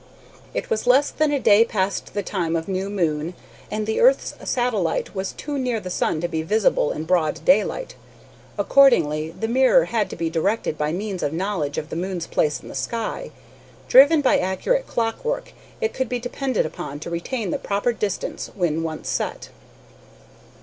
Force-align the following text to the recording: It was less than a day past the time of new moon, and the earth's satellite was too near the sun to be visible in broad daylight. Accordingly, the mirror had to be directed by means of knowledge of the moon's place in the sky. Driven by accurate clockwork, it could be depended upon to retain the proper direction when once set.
It 0.55 0.71
was 0.71 0.87
less 0.87 1.11
than 1.11 1.31
a 1.31 1.39
day 1.39 1.63
past 1.63 2.15
the 2.15 2.23
time 2.23 2.55
of 2.55 2.67
new 2.67 2.89
moon, 2.89 3.35
and 3.69 3.85
the 3.85 3.99
earth's 4.01 4.33
satellite 4.49 5.13
was 5.13 5.31
too 5.31 5.59
near 5.59 5.79
the 5.79 5.91
sun 5.91 6.19
to 6.21 6.27
be 6.27 6.41
visible 6.41 6.91
in 6.91 7.03
broad 7.03 7.45
daylight. 7.45 7.93
Accordingly, 8.57 9.29
the 9.29 9.47
mirror 9.47 9.85
had 9.85 10.09
to 10.09 10.15
be 10.15 10.27
directed 10.27 10.75
by 10.75 10.91
means 10.91 11.21
of 11.21 11.33
knowledge 11.33 11.77
of 11.77 11.91
the 11.91 11.95
moon's 11.95 12.25
place 12.25 12.59
in 12.61 12.67
the 12.67 12.73
sky. 12.73 13.29
Driven 13.87 14.21
by 14.21 14.39
accurate 14.39 14.87
clockwork, 14.87 15.53
it 15.79 15.93
could 15.93 16.09
be 16.09 16.17
depended 16.17 16.65
upon 16.65 16.99
to 17.01 17.11
retain 17.11 17.51
the 17.51 17.59
proper 17.59 17.93
direction 17.93 18.39
when 18.55 18.81
once 18.81 19.07
set. 19.07 19.49